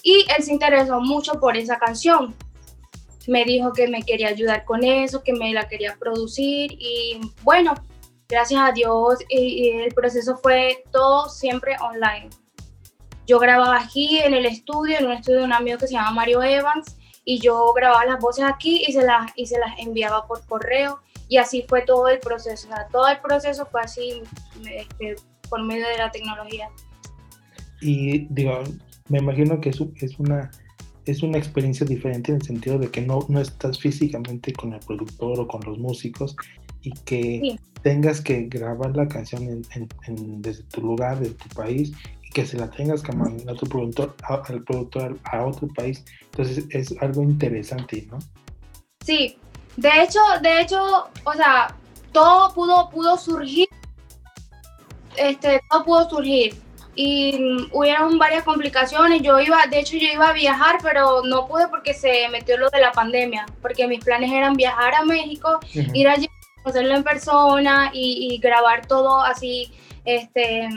y 0.02 0.24
él 0.36 0.42
se 0.42 0.52
interesó 0.52 1.00
mucho 1.00 1.34
por 1.34 1.56
esa 1.56 1.78
canción. 1.78 2.34
Me 3.26 3.44
dijo 3.44 3.72
que 3.72 3.88
me 3.88 4.02
quería 4.02 4.28
ayudar 4.28 4.64
con 4.64 4.84
eso, 4.84 5.22
que 5.22 5.34
me 5.34 5.52
la 5.52 5.68
quería 5.68 5.96
producir 5.98 6.72
y 6.72 7.20
bueno, 7.42 7.74
gracias 8.28 8.60
a 8.62 8.72
Dios 8.72 9.18
y, 9.28 9.68
el 9.68 9.92
proceso 9.92 10.38
fue 10.38 10.84
todo 10.92 11.28
siempre 11.28 11.76
online. 11.80 12.30
Yo 13.26 13.38
grababa 13.38 13.80
aquí 13.80 14.18
en 14.18 14.32
el 14.32 14.46
estudio, 14.46 14.98
en 14.98 15.06
un 15.06 15.12
estudio 15.12 15.40
de 15.40 15.44
un 15.44 15.52
amigo 15.52 15.76
que 15.76 15.88
se 15.88 15.94
llama 15.94 16.12
Mario 16.12 16.42
Evans 16.42 16.96
y 17.28 17.40
yo 17.40 17.72
grababa 17.74 18.06
las 18.06 18.20
voces 18.20 18.44
aquí 18.44 18.84
y 18.86 18.92
se 18.92 19.02
las, 19.02 19.32
y 19.36 19.46
se 19.46 19.58
las 19.58 19.78
enviaba 19.78 20.26
por 20.26 20.46
correo 20.46 21.00
y 21.28 21.38
así 21.38 21.64
fue 21.68 21.82
todo 21.82 22.08
el 22.08 22.20
proceso. 22.20 22.68
O 22.68 22.70
sea, 22.70 22.86
todo 22.86 23.08
el 23.08 23.18
proceso 23.20 23.66
fue 23.66 23.80
así 23.82 24.22
este, 24.64 25.16
por 25.50 25.60
medio 25.64 25.86
de 25.88 25.98
la 25.98 26.10
tecnología. 26.12 26.70
Y 27.80 28.26
digo, 28.32 28.62
me 29.08 29.18
imagino 29.18 29.60
que 29.60 29.70
es, 29.70 29.78
es, 29.96 30.18
una, 30.20 30.50
es 31.04 31.22
una 31.24 31.38
experiencia 31.38 31.84
diferente 31.84 32.30
en 32.30 32.36
el 32.38 32.42
sentido 32.46 32.78
de 32.78 32.90
que 32.92 33.00
no, 33.02 33.18
no 33.28 33.40
estás 33.40 33.80
físicamente 33.80 34.52
con 34.52 34.72
el 34.72 34.80
productor 34.80 35.40
o 35.40 35.48
con 35.48 35.62
los 35.64 35.78
músicos 35.78 36.36
y 36.82 36.92
que 36.92 37.40
Sí. 37.42 37.60
tengas 37.82 38.20
que 38.20 38.42
grabar 38.44 38.96
la 38.96 39.08
canción 39.08 39.42
en- 39.42 39.66
en- 39.74 39.88
en- 40.06 40.42
desde 40.42 40.62
tu 40.64 40.80
lugar, 40.80 41.18
desde 41.18 41.34
tu 41.34 41.48
país 41.56 41.92
y 42.26 42.30
que 42.30 42.44
se 42.46 42.56
la 42.58 42.68
tengas 42.70 43.02
que 43.02 43.12
mandar 43.12 43.54
a 43.54 43.58
tu 43.58 43.66
productor, 43.66 44.14
a- 44.24 44.42
al 44.48 44.62
productor 44.64 45.18
a 45.24 45.44
otro 45.44 45.68
país. 45.68 46.04
Entonces 46.32 46.64
es 46.70 46.94
algo 47.00 47.22
interesante, 47.22 48.06
¿no? 48.10 48.18
Sí, 49.04 49.38
de 49.76 50.02
hecho, 50.02 50.18
de 50.42 50.60
hecho, 50.60 51.08
o 51.24 51.32
sea, 51.34 51.74
todo 52.12 52.52
pudo, 52.54 52.90
pudo 52.90 53.16
surgir, 53.16 53.68
este, 55.16 55.60
todo 55.70 55.84
pudo 55.84 56.10
surgir. 56.10 56.56
Y 56.98 57.38
hubieron 57.72 58.18
varias 58.18 58.42
complicaciones. 58.44 59.20
Yo 59.20 59.38
iba, 59.38 59.66
de 59.66 59.80
hecho, 59.80 59.98
yo 59.98 60.08
iba 60.10 60.30
a 60.30 60.32
viajar, 60.32 60.78
pero 60.82 61.22
no 61.24 61.46
pude 61.46 61.68
porque 61.68 61.92
se 61.92 62.26
metió 62.30 62.56
lo 62.56 62.70
de 62.70 62.80
la 62.80 62.90
pandemia. 62.92 63.44
Porque 63.60 63.86
mis 63.86 64.02
planes 64.02 64.32
eran 64.32 64.54
viajar 64.54 64.94
a 64.94 65.04
México, 65.04 65.60
ir 65.92 66.08
allí, 66.08 66.26
conocerlo 66.62 66.94
en 66.96 67.04
persona 67.04 67.90
y, 67.92 68.32
y 68.32 68.38
grabar 68.38 68.86
todo 68.86 69.20
así, 69.20 69.70
este, 70.06 70.70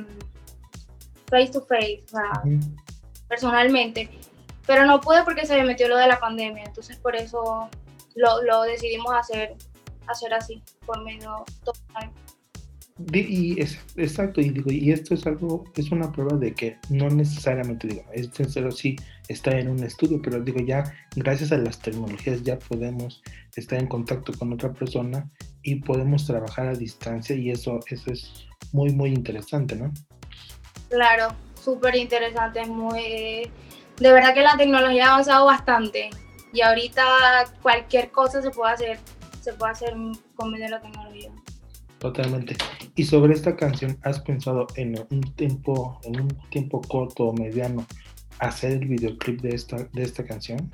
face 1.29 1.51
to 1.51 1.62
face, 1.62 2.03
o 2.05 2.09
sea, 2.09 2.41
Ujú. 2.43 2.59
personalmente. 3.27 4.09
Pero 4.65 4.86
no 4.86 5.01
pude 5.01 5.24
porque 5.24 5.45
se 5.45 5.55
me 5.57 5.63
metió 5.63 5.88
lo 5.88 5.98
de 5.98 6.07
la 6.07 6.19
pandemia. 6.19 6.63
Entonces, 6.65 6.98
por 6.98 7.15
eso 7.15 7.69
lo, 8.15 8.43
lo 8.43 8.63
decidimos 8.63 9.13
hacer, 9.13 9.55
hacer 10.07 10.33
así, 10.33 10.62
por 10.86 11.03
medio 11.03 11.43
total. 11.63 12.12
Y 13.13 13.59
es, 13.62 13.79
exacto, 13.95 14.41
y 14.41 14.50
digo, 14.50 14.71
y 14.71 14.91
esto 14.91 15.13
es 15.13 15.25
algo, 15.25 15.63
es 15.75 15.89
una 15.89 16.12
prueba 16.12 16.36
de 16.36 16.53
que 16.53 16.77
no 16.89 17.09
necesariamente, 17.09 17.88
digo, 17.88 18.03
es 18.12 18.29
sincero, 18.33 18.71
sí 18.71 18.98
está 19.29 19.57
en 19.57 19.69
un 19.69 19.81
estudio, 19.83 20.21
pero 20.21 20.41
digo, 20.41 20.59
ya 20.59 20.83
gracias 21.15 21.53
a 21.53 21.57
las 21.57 21.79
tecnologías 21.79 22.43
ya 22.43 22.59
podemos 22.59 23.21
estar 23.55 23.79
en 23.79 23.88
contacto 23.88 24.33
con 24.33 24.51
otra 24.51 24.74
persona 24.74 25.29
y 25.63 25.75
podemos 25.75 26.27
trabajar 26.27 26.67
a 26.67 26.74
distancia 26.74 27.38
y 27.38 27.51
eso, 27.51 27.79
eso 27.88 28.12
es 28.12 28.48
muy, 28.74 28.91
muy 28.91 29.12
interesante, 29.12 29.77
¿no? 29.77 29.93
Claro, 30.89 31.36
súper 31.62 31.96
interesante, 31.96 32.62
es 32.62 32.67
muy... 32.67 33.51
De 33.98 34.13
verdad 34.13 34.34
que 34.34 34.41
la 34.41 34.55
tecnología 34.58 35.08
ha 35.08 35.12
avanzado 35.12 35.46
bastante 35.46 36.10
y 36.53 36.62
ahorita 36.62 37.03
cualquier 37.62 38.12
cosa 38.12 38.41
se 38.41 38.50
puede 38.50 38.74
hacer, 38.74 39.00
se 39.41 39.53
puede 39.53 39.74
hacer 39.74 39.93
con 40.36 40.51
medio 40.51 40.65
de 40.65 40.72
la 40.72 40.81
tecnología. 40.81 41.31
Totalmente. 42.00 42.55
Y 42.96 43.03
sobre 43.03 43.34
esta 43.34 43.55
canción, 43.58 43.98
¿has 44.03 44.22
pensado 44.22 44.67
en 44.75 44.96
un 45.12 45.22
tiempo, 45.36 46.00
en 46.03 46.22
un 46.22 46.27
tiempo 46.50 46.81
corto 46.81 47.25
o 47.25 47.34
mediano, 47.34 47.86
hacer 48.39 48.72
el 48.72 48.88
videoclip 48.88 49.41
de 49.41 49.50
esta, 49.50 49.77
de 49.91 50.03
esta 50.03 50.25
canción? 50.25 50.72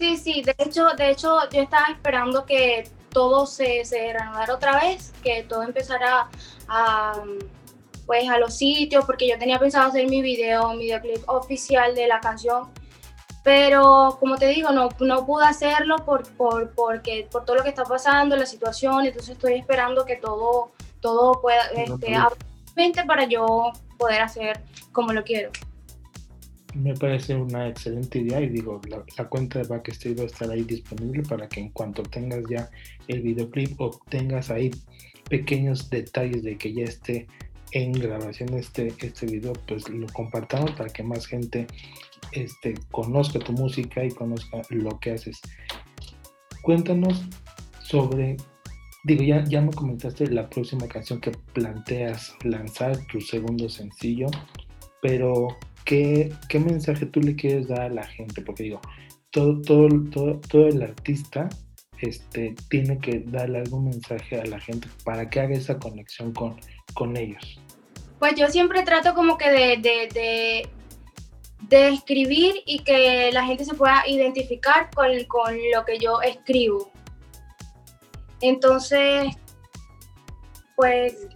Sí, 0.00 0.16
sí, 0.16 0.42
de 0.42 0.54
hecho, 0.58 0.88
de 0.96 1.10
hecho 1.10 1.38
yo 1.50 1.62
estaba 1.62 1.86
esperando 1.88 2.44
que 2.46 2.88
todo 3.10 3.46
se, 3.46 3.84
se 3.84 4.12
reanudara 4.12 4.54
otra 4.54 4.80
vez, 4.80 5.12
que 5.22 5.44
todo 5.44 5.62
empezara 5.62 6.28
a, 6.68 7.22
pues, 8.06 8.28
a 8.28 8.38
los 8.38 8.56
sitios, 8.56 9.04
porque 9.04 9.28
yo 9.28 9.38
tenía 9.38 9.58
pensado 9.58 9.88
hacer 9.88 10.08
mi 10.08 10.22
video, 10.22 10.72
mi 10.74 10.84
videoclip 10.84 11.28
oficial 11.28 11.94
de 11.94 12.06
la 12.06 12.20
canción, 12.20 12.68
pero 13.42 14.16
como 14.18 14.36
te 14.36 14.48
digo, 14.48 14.70
no, 14.70 14.88
no 15.00 15.26
pude 15.26 15.44
hacerlo 15.44 15.96
por, 16.04 16.26
por, 16.36 16.70
porque, 16.74 17.28
por 17.30 17.44
todo 17.44 17.56
lo 17.56 17.62
que 17.62 17.68
está 17.68 17.84
pasando, 17.84 18.36
la 18.36 18.46
situación, 18.46 19.04
entonces 19.04 19.32
estoy 19.32 19.54
esperando 19.54 20.04
que 20.06 20.16
todo, 20.16 20.72
todo 21.00 21.40
pueda, 21.42 21.62
No, 21.86 21.94
este, 21.96 22.16
mente 22.74 23.04
para 23.04 23.26
yo 23.26 23.72
poder 23.98 24.22
hacer 24.22 24.60
como 24.92 25.12
lo 25.12 25.22
quiero. 25.22 25.50
Me 26.74 26.94
parece 26.94 27.36
una 27.36 27.68
excelente 27.68 28.18
idea 28.18 28.40
y 28.40 28.48
digo, 28.48 28.80
la, 28.88 29.04
la 29.16 29.28
cuenta 29.28 29.60
de 29.60 29.68
Backstage 29.68 30.18
va 30.18 30.22
a 30.22 30.26
estar 30.26 30.50
ahí 30.50 30.62
disponible 30.62 31.22
para 31.22 31.48
que 31.48 31.60
en 31.60 31.68
cuanto 31.68 32.02
tengas 32.02 32.42
ya 32.50 32.68
el 33.06 33.20
videoclip 33.20 33.80
o 33.80 33.90
tengas 34.08 34.50
ahí 34.50 34.70
pequeños 35.28 35.88
detalles 35.90 36.42
de 36.42 36.56
que 36.56 36.72
ya 36.72 36.84
esté 36.84 37.26
en 37.74 37.92
grabación 37.92 38.54
este, 38.54 38.94
este 39.00 39.26
video, 39.26 39.52
pues 39.66 39.88
lo 39.88 40.06
compartamos 40.12 40.70
para 40.72 40.88
que 40.88 41.02
más 41.02 41.26
gente 41.26 41.66
este, 42.32 42.74
conozca 42.92 43.40
tu 43.40 43.52
música 43.52 44.04
y 44.04 44.10
conozca 44.10 44.62
lo 44.70 44.98
que 45.00 45.10
haces. 45.10 45.40
Cuéntanos 46.62 47.24
sobre, 47.82 48.36
digo, 49.02 49.24
ya, 49.24 49.44
ya 49.44 49.60
me 49.60 49.72
comentaste 49.72 50.28
la 50.28 50.48
próxima 50.48 50.86
canción 50.86 51.20
que 51.20 51.32
planteas 51.52 52.36
lanzar, 52.44 52.96
tu 53.06 53.20
segundo 53.20 53.68
sencillo, 53.68 54.28
pero 55.02 55.48
¿qué, 55.84 56.32
qué 56.48 56.60
mensaje 56.60 57.06
tú 57.06 57.20
le 57.20 57.34
quieres 57.34 57.66
dar 57.66 57.82
a 57.82 57.88
la 57.88 58.04
gente? 58.04 58.40
Porque 58.40 58.62
digo, 58.62 58.80
todo, 59.30 59.60
todo, 59.62 59.88
todo, 60.10 60.40
todo 60.48 60.68
el 60.68 60.80
artista 60.80 61.48
este, 62.08 62.54
tiene 62.68 62.98
que 62.98 63.22
darle 63.26 63.58
algún 63.58 63.84
mensaje 63.84 64.40
a 64.40 64.46
la 64.46 64.60
gente 64.60 64.88
para 65.04 65.28
que 65.28 65.40
haga 65.40 65.54
esa 65.54 65.78
conexión 65.78 66.32
con, 66.32 66.60
con 66.94 67.16
ellos. 67.16 67.60
Pues 68.18 68.34
yo 68.36 68.48
siempre 68.48 68.82
trato 68.82 69.14
como 69.14 69.36
que 69.36 69.50
de, 69.50 70.68
de, 71.68 71.88
escribir 71.88 72.54
y 72.66 72.78
que 72.80 73.30
la 73.32 73.44
gente 73.44 73.64
se 73.64 73.74
pueda 73.74 74.06
identificar 74.06 74.90
con, 74.94 75.08
con 75.24 75.56
lo 75.74 75.84
que 75.84 75.98
yo 75.98 76.20
escribo. 76.22 76.90
Entonces, 78.40 79.34
pues 80.76 81.28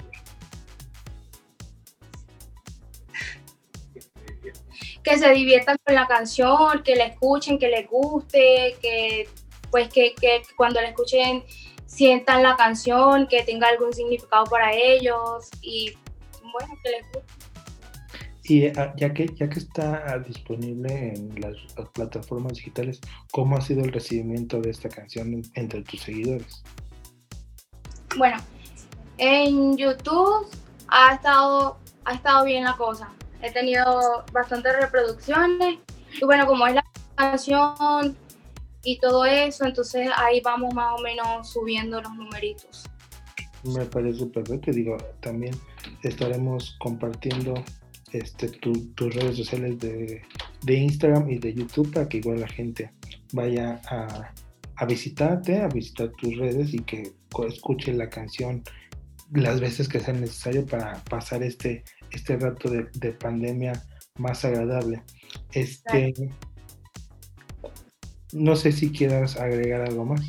que 5.03 5.19
se 5.19 5.31
diviertan 5.31 5.79
con 5.85 5.95
la 5.95 6.07
canción, 6.07 6.83
que 6.83 6.97
la 6.97 7.05
escuchen, 7.05 7.59
que 7.59 7.69
les 7.69 7.89
guste, 7.89 8.77
que 8.81 9.29
pues 9.71 9.89
que, 9.89 10.15
que 10.15 10.43
cuando 10.57 10.81
la 10.81 10.89
escuchen 10.89 11.45
sientan 11.87 12.43
la 12.43 12.57
canción, 12.57 13.27
que 13.27 13.43
tenga 13.43 13.69
algún 13.69 13.93
significado 13.93 14.45
para 14.45 14.73
ellos 14.75 15.49
y 15.63 15.93
bueno, 16.53 16.75
que 16.83 16.91
les 16.91 17.03
guste. 17.13 17.49
Y 18.45 18.67
ah, 18.79 18.95
ya 18.97 19.13
que, 19.13 19.27
ya 19.35 19.49
que 19.49 19.59
está 19.59 20.19
disponible 20.27 21.13
en 21.15 21.39
las, 21.41 21.57
plataformas 21.93 22.55
digitales, 22.55 22.99
¿cómo 23.31 23.57
ha 23.57 23.61
sido 23.61 23.83
el 23.83 23.93
recibimiento 23.93 24.61
de 24.61 24.71
esta 24.71 24.89
canción 24.89 25.43
entre 25.55 25.83
tus 25.83 26.01
seguidores? 26.01 26.63
Bueno, 28.17 28.39
en 29.19 29.77
YouTube 29.77 30.47
ha 30.89 31.15
estado, 31.15 31.77
ha 32.07 32.15
estado 32.15 32.47
bien 32.47 32.65
la 32.65 32.75
cosa. 32.77 33.11
He 33.43 33.51
tenido 33.53 34.25
bastantes 34.33 34.75
reproducciones. 34.81 35.79
Y 36.19 36.25
bueno, 36.25 36.47
como 36.47 36.67
es 36.67 36.75
la 36.75 36.85
canción 37.17 38.17
y 38.83 38.99
todo 38.99 39.25
eso, 39.25 39.67
entonces 39.67 40.09
ahí 40.17 40.41
vamos 40.41 40.73
más 40.75 40.99
o 40.99 41.03
menos 41.03 41.51
subiendo 41.51 42.01
los 42.01 42.15
numeritos. 42.15 42.85
Me 43.65 43.85
parece 43.85 44.27
perfecto. 44.27 44.71
Digo, 44.71 44.97
también 45.21 45.55
estaremos 46.03 46.77
compartiendo 46.79 47.55
este, 48.13 48.49
tus 48.49 49.15
redes 49.15 49.37
sociales 49.37 49.79
de, 49.79 50.23
de, 50.63 50.75
Instagram 50.75 51.29
y 51.31 51.39
de 51.39 51.55
YouTube 51.55 51.93
para 51.93 52.09
que 52.09 52.19
igual 52.19 52.41
la 52.41 52.49
gente 52.49 52.91
vaya 53.33 53.81
a, 53.91 54.33
a 54.77 54.87
visitarte, 54.87 55.61
a 55.61 55.69
visitar 55.69 56.11
tus 56.13 56.37
redes 56.37 56.73
y 56.73 56.79
que 56.79 57.13
escuche 57.47 57.93
la 57.93 58.09
canción 58.09 58.63
las 59.33 59.61
veces 59.61 59.89
que 59.89 60.01
sea 60.01 60.15
necesario 60.15 60.65
para 60.65 61.03
pasar 61.05 61.43
este, 61.43 61.85
este 62.11 62.37
rato 62.37 62.71
de, 62.71 62.87
de 62.95 63.13
pandemia 63.13 63.73
más 64.19 64.45
agradable. 64.45 65.03
Este, 65.53 66.15
no 68.33 68.57
sé 68.57 68.73
si 68.73 68.91
quieras 68.93 69.37
agregar 69.37 69.83
algo 69.83 70.05
más. 70.05 70.21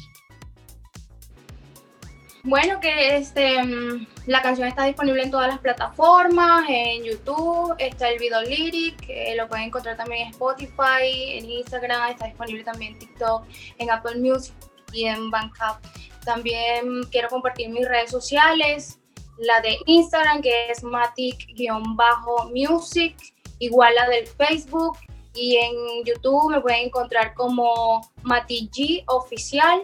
Bueno, 2.43 2.79
que 2.79 3.17
este, 3.17 3.61
mm, 3.61 4.07
la 4.27 4.41
canción 4.41 4.65
está 4.67 4.85
disponible 4.85 5.23
en 5.23 5.31
todas 5.31 5.49
las 5.49 5.59
plataformas, 5.59 6.63
en 6.69 7.03
YouTube, 7.03 7.75
está 7.79 8.07
el 8.09 8.17
video 8.17 8.41
lyric, 8.41 8.95
lo 9.35 9.49
pueden 9.49 9.65
encontrar 9.65 9.97
también 9.97 10.27
en 10.27 10.29
Spotify, 10.29 11.37
en 11.37 11.49
Instagram, 11.49 12.11
está 12.11 12.27
disponible 12.27 12.63
también 12.63 12.93
en 12.93 12.99
TikTok, 12.99 13.43
en 13.77 13.91
Apple 13.91 14.19
Music 14.19 14.55
y 14.93 15.03
en 15.05 15.29
Bandcamp. 15.29 15.83
También 16.23 17.03
quiero 17.11 17.27
compartir 17.27 17.67
mis 17.69 17.85
redes 17.85 18.11
sociales, 18.11 18.99
la 19.37 19.59
de 19.59 19.77
Instagram 19.85 20.41
que 20.41 20.71
es 20.71 20.81
matic-music, 20.81 23.17
igual 23.59 23.95
la 23.95 24.07
del 24.07 24.27
Facebook 24.27 24.97
y 25.33 25.57
en 25.57 26.05
YouTube 26.05 26.51
me 26.51 26.61
pueden 26.61 26.87
encontrar 26.87 27.33
como 27.33 28.01
G 28.23 29.03
Oficial 29.07 29.83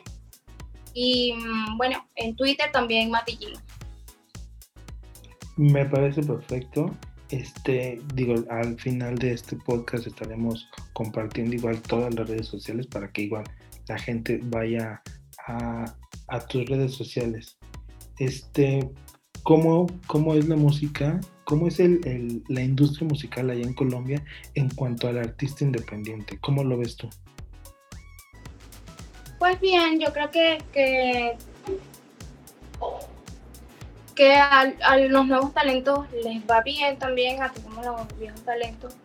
y 0.94 1.34
mm, 1.34 1.78
bueno, 1.78 2.08
en 2.16 2.36
Twitter 2.36 2.72
también 2.72 3.12
G. 3.12 3.60
Me 5.58 5.86
parece 5.86 6.22
perfecto. 6.24 6.92
Este, 7.30 8.02
digo, 8.14 8.36
al 8.50 8.80
final 8.80 9.18
de 9.18 9.34
este 9.34 9.56
podcast 9.56 10.08
estaremos 10.08 10.68
compartiendo 10.94 11.56
igual 11.56 11.82
todas 11.82 12.14
las 12.14 12.30
redes 12.30 12.48
sociales 12.48 12.88
para 12.88 13.12
que 13.12 13.24
igual 13.24 13.44
la 13.88 13.98
gente 13.98 14.40
vaya 14.44 15.02
a, 15.48 15.86
a 16.28 16.40
tus 16.48 16.66
redes 16.66 16.94
sociales. 16.94 17.58
Este, 18.20 18.90
¿cómo, 19.44 19.88
¿cómo 20.08 20.36
es 20.36 20.48
la 20.48 20.56
música 20.56 21.20
¿Cómo 21.46 21.68
es 21.68 21.80
el, 21.80 22.44
la 22.48 22.62
industria 22.62 23.08
musical 23.08 23.52
allá 23.52 23.62
en 23.62 23.76
Colombia 23.76 24.24
en 24.56 24.68
cuanto 24.70 25.08
al 25.08 25.20
artista 25.20 25.64
independiente? 25.64 26.40
¿Cómo 26.42 26.64
lo 26.64 26.76
ves 26.76 26.98
tú? 26.98 27.08
Pues 29.38 29.62
bien, 29.62 30.00
yo 30.00 30.12
creo 30.12 30.32
que, 30.32 30.58
que, 30.74 31.38
que 34.16 34.34
a, 34.34 34.98
los 35.08 35.28
nuevos 35.28 35.54
talentos 35.54 36.12
les 36.24 36.42
va 36.50 36.62
bien 36.62 36.98
también, 36.98 37.44
a 37.44 37.54
todos 37.54 37.86
los 37.86 38.20
viejos 38.20 38.42
talentos. 38.42 38.96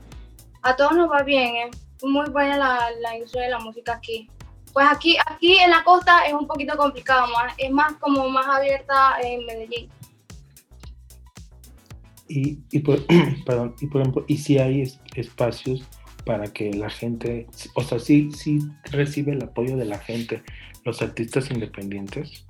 A 0.62 0.74
todos 0.76 0.92
nos 0.92 1.10
va 1.10 1.22
bien, 1.22 1.68
es 1.68 2.02
muy 2.02 2.30
buena 2.30 2.56
la, 2.56 2.90
la 3.02 3.16
industria 3.16 3.44
de 3.44 3.50
la 3.50 3.58
música 3.58 3.92
aquí. 3.92 4.30
Pues 4.72 4.86
aquí, 4.88 5.18
aquí 5.26 5.58
en 5.58 5.70
la 5.70 5.84
costa 5.84 6.24
es 6.26 6.32
un 6.32 6.46
poquito 6.46 6.74
complicado, 6.78 7.26
más, 7.26 7.52
es 7.58 7.70
más 7.70 7.92
como 8.00 8.30
más 8.30 8.46
abierta 8.46 9.16
en 9.20 9.44
Medellín 9.44 9.90
y, 12.30 12.60
y, 12.70 12.78
por, 12.78 13.04
perdón, 13.44 13.74
y 13.80 13.86
por 13.88 14.00
ejemplo, 14.00 14.24
y 14.28 14.38
si 14.38 14.58
hay 14.58 14.84
espacios 15.14 15.82
para 16.24 16.46
que 16.52 16.72
la 16.72 16.88
gente, 16.88 17.48
o 17.74 17.82
sea, 17.82 17.98
sí, 17.98 18.30
sí 18.32 18.60
recibe 18.92 19.32
el 19.32 19.42
apoyo 19.42 19.76
de 19.76 19.84
la 19.84 19.98
gente, 19.98 20.42
los 20.84 21.02
artistas 21.02 21.50
independientes. 21.50 22.46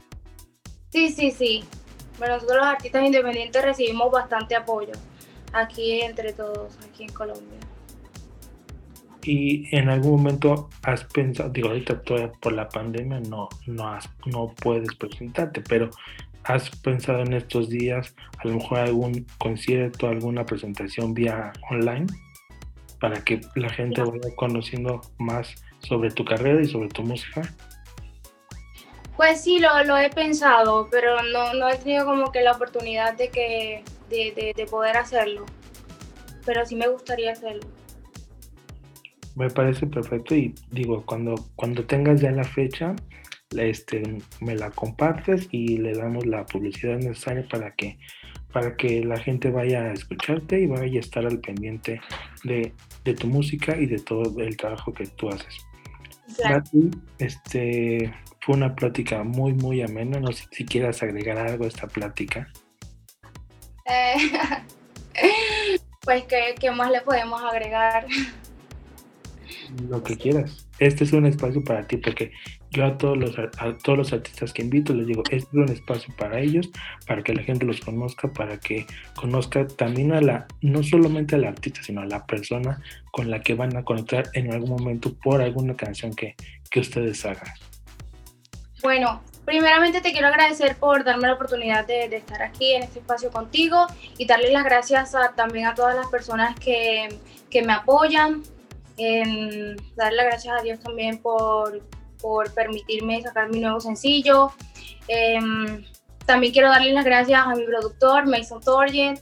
Sí, 0.90 1.08
sí, 1.10 1.30
sí. 1.30 1.64
Bueno, 2.18 2.34
nosotros 2.34 2.58
los 2.58 2.66
artistas 2.66 3.04
independientes 3.04 3.64
recibimos 3.64 4.10
bastante 4.12 4.54
apoyo 4.54 4.92
aquí 5.52 6.00
entre 6.02 6.32
todos, 6.32 6.76
aquí 6.88 7.04
en 7.04 7.12
Colombia. 7.12 7.58
Y 9.22 9.74
en 9.76 9.88
algún 9.88 10.12
momento 10.12 10.70
has 10.82 11.04
pensado, 11.04 11.50
digo, 11.50 11.68
ahorita 11.68 12.02
todavía 12.02 12.32
por 12.40 12.52
la 12.52 12.68
pandemia 12.68 13.20
no, 13.20 13.48
no, 13.66 13.88
has, 13.88 14.08
no 14.26 14.54
puedes 14.62 14.94
presentarte, 14.94 15.60
pero 15.60 15.90
¿Has 16.44 16.70
pensado 16.70 17.20
en 17.20 17.35
estos 17.35 17.68
días 17.68 18.14
a 18.38 18.48
lo 18.48 18.55
mejor 18.55 18.79
algún 18.79 19.26
concierto, 19.38 20.09
alguna 20.09 20.44
presentación 20.46 21.12
vía 21.12 21.53
online 21.70 22.07
para 22.98 23.22
que 23.22 23.40
la 23.55 23.68
gente 23.68 24.03
vaya 24.03 24.35
conociendo 24.37 25.00
más 25.18 25.55
sobre 25.81 26.11
tu 26.11 26.24
carrera 26.24 26.61
y 26.62 26.66
sobre 26.66 26.88
tu 26.88 27.03
música? 27.03 27.42
Pues 29.16 29.42
sí, 29.42 29.59
lo, 29.59 29.85
lo 29.85 29.98
he 29.98 30.09
pensado, 30.09 30.88
pero 30.90 31.22
no, 31.22 31.53
no, 31.53 31.68
he 31.68 31.76
tenido 31.76 32.07
como 32.07 32.33
que 32.33 32.40
la 32.40 32.53
oportunidad 32.53 33.16
de, 33.18 33.29
que, 33.29 33.85
de, 34.09 34.55
de 34.57 34.66
poder 34.66 34.96
hacerlo. 34.96 35.44
Pero 36.46 36.64
sí 36.64 36.74
me 36.74 36.88
gustaría 36.88 37.33
hacerlo. 37.33 37.68
Me 39.37 39.50
parece 39.50 39.87
perfecto 39.87 40.35
y 40.35 40.55
digo, 40.70 41.05
cuando, 41.05 41.35
cuando 41.55 41.85
tengas 41.85 42.20
ya 42.20 42.31
la 42.31 42.44
fecha, 42.44 42.96
este, 43.56 44.02
me 44.40 44.54
la 44.54 44.70
compartes 44.70 45.48
y 45.50 45.78
le 45.78 45.94
damos 45.94 46.26
la 46.26 46.46
publicidad 46.46 46.98
necesaria 46.98 47.46
para 47.48 47.74
que, 47.74 47.98
para 48.52 48.76
que 48.76 49.04
la 49.04 49.18
gente 49.18 49.50
vaya 49.50 49.82
a 49.82 49.92
escucharte 49.92 50.60
y 50.60 50.66
vaya 50.66 50.98
a 50.98 51.00
estar 51.00 51.26
al 51.26 51.40
pendiente 51.40 52.00
de, 52.44 52.72
tu 53.14 53.26
música 53.26 53.76
y 53.76 53.86
de 53.86 53.98
todo 53.98 54.40
el 54.40 54.56
trabajo 54.56 54.92
que 54.92 55.06
tú 55.06 55.28
haces. 55.30 55.56
este, 57.18 58.12
fue 58.40 58.54
una 58.54 58.74
plática 58.74 59.24
muy, 59.24 59.52
muy 59.52 59.82
amena. 59.82 60.20
No 60.20 60.32
sé 60.32 60.44
si 60.52 60.64
quieras 60.64 61.02
agregar 61.02 61.38
algo 61.38 61.64
a 61.64 61.68
esta 61.68 61.88
plática. 61.88 62.48
Eh, 63.86 64.14
pues, 66.02 66.24
¿qué, 66.24 66.54
¿qué 66.58 66.70
más 66.70 66.90
le 66.92 67.00
podemos 67.00 67.42
agregar? 67.42 68.06
Lo 69.88 70.02
que 70.02 70.16
quieras. 70.16 70.68
Este 70.78 71.04
es 71.04 71.12
un 71.12 71.26
espacio 71.26 71.62
para 71.62 71.86
ti 71.86 71.96
porque 71.96 72.32
yo 72.70 72.85
a 72.85 72.96
todos 72.96 73.16
los, 73.18 73.38
a 73.38 73.76
todos 73.83 73.98
los 73.98 74.12
artistas 74.12 74.52
que 74.52 74.62
invito 74.62 74.94
les 74.94 75.06
digo, 75.06 75.22
este 75.30 75.48
es 75.48 75.54
un 75.54 75.68
espacio 75.68 76.14
para 76.16 76.40
ellos, 76.40 76.70
para 77.06 77.22
que 77.22 77.35
la 77.35 77.42
gente 77.42 77.66
los 77.66 77.80
conozca, 77.80 78.33
para 78.33 78.59
que 78.59 78.87
conozca 79.14 79.66
también 79.66 80.12
a 80.12 80.20
la, 80.20 80.46
no 80.61 80.83
solamente 80.83 81.35
al 81.35 81.44
artista, 81.44 81.83
sino 81.83 82.00
a 82.00 82.06
la 82.06 82.24
persona 82.26 82.80
con 83.11 83.30
la 83.30 83.40
que 83.40 83.54
van 83.54 83.76
a 83.76 83.85
conectar 83.85 84.24
en 84.35 84.52
algún 84.52 84.70
momento 84.70 85.12
por 85.22 85.42
alguna 85.42 85.74
canción 85.74 86.14
que, 86.14 86.37
que 86.70 86.80
ustedes 86.80 87.24
hagan. 87.24 87.52
Bueno, 88.83 89.20
Primeramente 89.44 90.00
te 90.00 90.12
quiero 90.12 90.28
agradecer 90.28 90.76
por 90.76 91.02
darme 91.02 91.26
la 91.26 91.35
oportunidad 91.35 91.85
de, 91.85 92.04
estar 92.04 92.40
aquí 92.40 92.72
en 92.72 92.85
este 92.85 93.00
espacio 93.00 93.33
contigo 93.33 93.87
y 94.16 94.24
darle 94.24 94.52
las 94.52 94.62
gracias 94.62 95.12
también 95.35 95.66
a 95.66 95.74
todas 95.74 95.96
las 95.96 96.06
personas 96.06 96.59
que, 96.59 97.09
que 97.50 97.62
me 97.62 97.72
apoyan. 97.72 98.42
En 98.96 99.76
darle 99.96 100.18
las 100.18 100.26
gracias 100.26 100.61
a 100.61 100.62
Dios 100.62 100.78
también 100.78 101.18
por, 101.20 101.83
por 102.20 102.52
permitirme 102.54 103.22
sacar 103.22 103.50
mi 103.50 103.61
nuevo 103.61 103.80
sencillo. 103.80 104.52
Em, 105.09 105.85
también 106.26 106.52
quiero 106.52 106.68
darle 106.68 106.92
las 106.92 107.04
gracias 107.04 107.40
a 107.44 107.54
mi 107.54 107.64
productor, 107.64 108.26
Mason 108.26 108.61
Torget, 108.61 109.20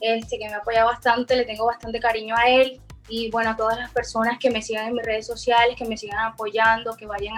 este, 0.00 0.38
que 0.38 0.48
me 0.48 0.54
apoya 0.54 0.84
bastante, 0.84 1.36
le 1.36 1.44
tengo 1.44 1.66
bastante 1.66 2.00
cariño 2.00 2.34
a 2.36 2.48
él 2.48 2.80
y 3.08 3.30
bueno, 3.30 3.50
a 3.50 3.56
todas 3.56 3.78
las 3.78 3.92
personas 3.92 4.38
que 4.38 4.50
me 4.50 4.62
sigan 4.62 4.88
en 4.88 4.94
mis 4.94 5.04
redes 5.04 5.26
sociales, 5.26 5.76
que 5.76 5.84
me 5.84 5.96
sigan 5.96 6.18
apoyando, 6.18 6.96
que 6.96 7.06
vayan 7.06 7.34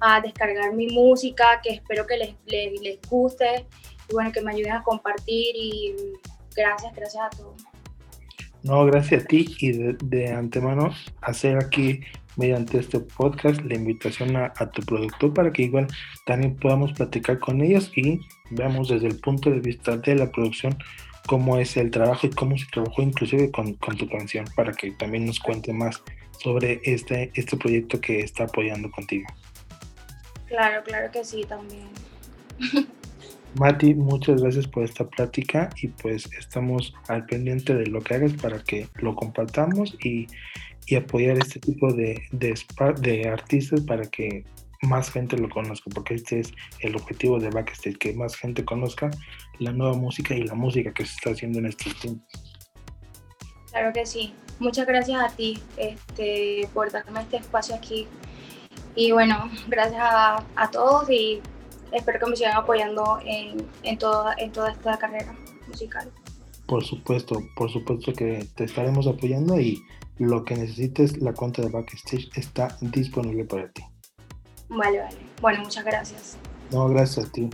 a, 0.00 0.20
descargar 0.20 0.72
mi 0.72 0.88
música, 0.88 1.60
que 1.62 1.70
espero 1.70 2.06
que 2.06 2.16
les, 2.16 2.34
les, 2.46 3.00
guste 3.08 3.66
y 4.08 4.12
bueno, 4.12 4.30
que 4.32 4.40
me 4.40 4.52
ayuden 4.52 4.72
a 4.72 4.82
compartir 4.82 5.54
y 5.54 5.94
gracias, 6.54 6.94
gracias 6.94 7.24
a 7.24 7.30
todos. 7.30 7.75
No, 8.66 8.84
gracias 8.84 9.22
a 9.22 9.26
ti 9.26 9.54
y 9.60 9.72
de, 9.72 10.32
antemano 10.32 10.92
hacer 11.20 11.56
aquí 11.56 12.00
mediante 12.36 12.78
este 12.78 12.98
podcast 12.98 13.60
la 13.62 13.76
invitación 13.76 14.36
a, 14.36 14.52
a, 14.56 14.70
tu 14.70 14.82
productor 14.82 15.32
para 15.32 15.52
que 15.52 15.62
igual 15.62 15.86
también 16.26 16.56
podamos 16.56 16.92
platicar 16.92 17.38
con 17.38 17.60
ellos 17.60 17.92
y 17.94 18.20
veamos 18.50 18.88
desde 18.88 19.06
el 19.06 19.20
punto 19.20 19.50
de 19.50 19.60
vista 19.60 19.96
de 19.96 20.16
la 20.16 20.32
producción 20.32 20.76
cómo 21.28 21.58
es 21.58 21.76
el 21.76 21.92
trabajo 21.92 22.26
y 22.26 22.30
cómo 22.30 22.58
se 22.58 22.66
trabajó 22.66 23.02
inclusive 23.02 23.52
con, 23.52 23.74
con, 23.74 23.96
tu 23.96 24.08
canción 24.08 24.44
para 24.56 24.72
que 24.72 24.90
también 24.90 25.26
nos 25.26 25.38
cuente 25.38 25.72
más 25.72 26.02
sobre 26.40 26.80
este, 26.82 27.30
este 27.34 27.56
proyecto 27.56 28.00
que 28.00 28.18
está 28.20 28.44
apoyando 28.44 28.90
contigo. 28.90 29.26
Claro, 30.48 30.82
claro 30.84 31.10
que 31.12 31.24
sí, 31.24 31.44
también. 31.48 31.88
Mati, 33.58 33.94
muchas 33.94 34.42
gracias 34.42 34.66
por 34.66 34.84
esta 34.84 35.08
plática 35.08 35.70
y 35.80 35.88
pues 35.88 36.28
estamos 36.38 36.92
al 37.08 37.24
pendiente 37.24 37.74
de 37.74 37.86
lo 37.86 38.02
que 38.02 38.14
hagas 38.14 38.34
para 38.34 38.62
que 38.62 38.86
lo 38.96 39.14
compartamos 39.14 39.96
y, 40.04 40.26
y 40.86 40.96
apoyar 40.96 41.38
este 41.38 41.60
tipo 41.60 41.92
de, 41.92 42.22
de, 42.32 42.54
de 43.00 43.28
artistas 43.28 43.80
para 43.82 44.02
que 44.02 44.44
más 44.82 45.10
gente 45.10 45.38
lo 45.38 45.48
conozca, 45.48 45.90
porque 45.94 46.14
este 46.14 46.40
es 46.40 46.52
el 46.80 46.96
objetivo 46.96 47.38
de 47.38 47.48
Backstage, 47.48 47.96
que 47.96 48.12
más 48.12 48.36
gente 48.36 48.64
conozca 48.64 49.10
la 49.58 49.72
nueva 49.72 49.96
música 49.96 50.34
y 50.34 50.42
la 50.42 50.54
música 50.54 50.92
que 50.92 51.06
se 51.06 51.14
está 51.14 51.30
haciendo 51.30 51.58
en 51.58 51.66
estos 51.66 51.98
tiempos. 51.98 52.26
Claro 53.70 53.92
que 53.92 54.04
sí. 54.04 54.34
Muchas 54.58 54.86
gracias 54.86 55.20
a 55.22 55.34
ti 55.34 55.58
este, 55.76 56.68
por 56.74 56.90
darme 56.90 57.20
este 57.20 57.38
espacio 57.38 57.74
aquí. 57.74 58.06
Y 58.94 59.12
bueno, 59.12 59.50
gracias 59.68 60.00
a, 60.00 60.44
a 60.56 60.70
todos 60.70 61.10
y 61.10 61.40
espero 61.92 62.18
que 62.18 62.26
me 62.26 62.36
sigan 62.36 62.56
apoyando 62.56 63.18
en, 63.24 63.66
en, 63.82 63.98
toda, 63.98 64.34
en 64.38 64.52
toda 64.52 64.70
esta 64.70 64.98
carrera 64.98 65.34
musical. 65.68 66.10
Por 66.66 66.84
supuesto, 66.84 67.40
por 67.54 67.70
supuesto 67.70 68.12
que 68.12 68.46
te 68.54 68.64
estaremos 68.64 69.06
apoyando 69.06 69.58
y 69.60 69.82
lo 70.18 70.44
que 70.44 70.56
necesites, 70.56 71.18
la 71.18 71.32
cuenta 71.32 71.62
de 71.62 71.68
Backstage 71.68 72.28
está 72.34 72.76
disponible 72.80 73.44
para 73.44 73.70
ti. 73.70 73.84
Vale, 74.68 75.00
vale. 75.00 75.16
Bueno, 75.40 75.60
muchas 75.60 75.84
gracias. 75.84 76.36
No, 76.72 76.88
gracias 76.88 77.26
a 77.26 77.32
ti. 77.32 77.50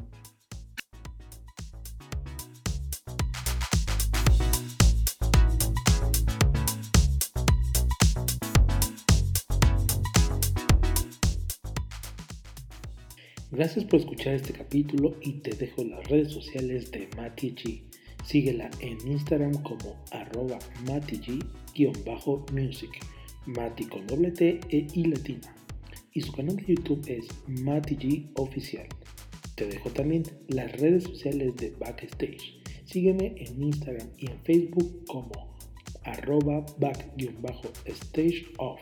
Gracias 13.62 13.84
por 13.84 14.00
escuchar 14.00 14.34
este 14.34 14.52
capítulo 14.52 15.14
y 15.20 15.34
te 15.34 15.52
dejo 15.52 15.84
las 15.84 16.08
redes 16.08 16.32
sociales 16.32 16.90
de 16.90 17.08
Mati 17.16 17.54
G. 17.54 17.84
Síguela 18.24 18.68
en 18.80 18.98
Instagram 19.06 19.52
como 19.62 20.02
arroba 20.10 20.58
MatiG-music, 20.84 22.90
Mati 23.46 23.84
con 23.84 24.04
doble 24.08 24.32
T 24.32 24.58
e 24.68 24.88
I 24.92 25.04
latina 25.04 25.54
y 26.12 26.22
su 26.22 26.32
canal 26.32 26.56
de 26.56 26.74
YouTube 26.74 27.04
es 27.06 27.28
MatiG 27.46 28.32
Oficial. 28.34 28.88
Te 29.54 29.66
dejo 29.66 29.90
también 29.90 30.24
las 30.48 30.72
redes 30.80 31.04
sociales 31.04 31.54
de 31.54 31.70
Backstage. 31.78 32.60
Sígueme 32.84 33.36
en 33.36 33.62
Instagram 33.62 34.08
y 34.18 34.28
en 34.28 34.40
Facebook 34.40 35.04
como 35.06 35.54
arroba 36.02 36.66
back-stage 36.80 38.44
off. 38.58 38.80